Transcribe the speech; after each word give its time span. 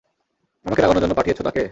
আমাকে 0.65 0.81
রাগানোর 0.81 1.03
জন্য 1.03 1.13
পাঠিয়েছো 1.15 1.43
তাকে? 1.43 1.63